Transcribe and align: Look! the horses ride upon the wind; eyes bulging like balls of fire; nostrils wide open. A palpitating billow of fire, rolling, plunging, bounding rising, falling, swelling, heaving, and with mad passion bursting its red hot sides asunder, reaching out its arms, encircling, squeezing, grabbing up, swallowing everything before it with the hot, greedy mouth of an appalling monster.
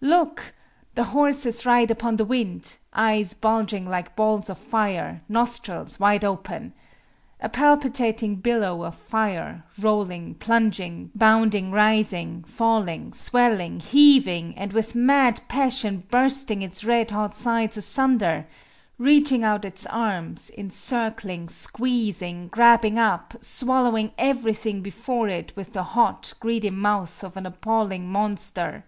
Look! 0.00 0.54
the 0.94 1.04
horses 1.12 1.66
ride 1.66 1.90
upon 1.90 2.16
the 2.16 2.24
wind; 2.24 2.78
eyes 2.94 3.34
bulging 3.34 3.86
like 3.86 4.16
balls 4.16 4.48
of 4.48 4.56
fire; 4.56 5.20
nostrils 5.28 6.00
wide 6.00 6.24
open. 6.24 6.72
A 7.42 7.50
palpitating 7.50 8.36
billow 8.36 8.84
of 8.84 8.94
fire, 8.94 9.64
rolling, 9.78 10.36
plunging, 10.36 11.10
bounding 11.14 11.70
rising, 11.72 12.42
falling, 12.44 13.12
swelling, 13.12 13.80
heaving, 13.80 14.56
and 14.56 14.72
with 14.72 14.94
mad 14.94 15.42
passion 15.46 16.04
bursting 16.10 16.62
its 16.62 16.84
red 16.84 17.10
hot 17.10 17.34
sides 17.34 17.76
asunder, 17.76 18.46
reaching 18.96 19.44
out 19.44 19.62
its 19.66 19.84
arms, 19.84 20.50
encircling, 20.56 21.50
squeezing, 21.50 22.48
grabbing 22.48 22.98
up, 22.98 23.34
swallowing 23.42 24.12
everything 24.16 24.80
before 24.80 25.28
it 25.28 25.54
with 25.54 25.74
the 25.74 25.82
hot, 25.82 26.32
greedy 26.40 26.70
mouth 26.70 27.22
of 27.22 27.36
an 27.36 27.44
appalling 27.44 28.10
monster. 28.10 28.84